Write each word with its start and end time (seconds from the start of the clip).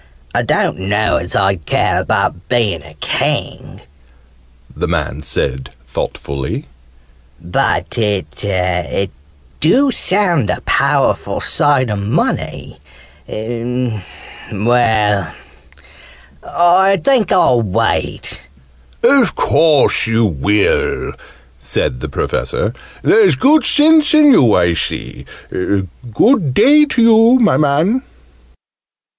"I 0.33 0.41
don't 0.41 0.79
know 0.79 1.17
as 1.17 1.35
I'd 1.35 1.67
care 1.67 1.99
about 2.01 2.49
being 2.49 2.81
a 2.81 2.95
King," 2.95 3.81
the 4.75 4.87
man 4.87 5.21
said 5.21 5.69
thoughtfully. 5.85 6.65
"But 7.39 7.99
it 7.99 9.11
dew 9.59 9.91
sound 9.91 10.49
a 10.49 10.59
powerful 10.61 11.39
sight 11.39 11.91
o' 11.91 11.97
money! 11.97 12.79
Well, 13.27 14.01
I 16.47 16.97
think 16.97 17.31
I'll 17.31 17.61
wait" 17.61 18.47
"Of 19.03 19.35
course 19.35 20.07
you 20.07 20.25
will!" 20.25 21.13
said 21.59 21.99
the 21.99 22.09
Professor. 22.09 22.73
"There's 23.03 23.35
good 23.35 23.63
sense 23.63 24.15
in 24.15 24.31
you, 24.31 24.55
I 24.55 24.73
see. 24.73 25.27
Good 25.51 26.55
day 26.55 26.85
to 26.85 27.01
you, 27.03 27.37
my 27.39 27.57
man!" 27.57 28.01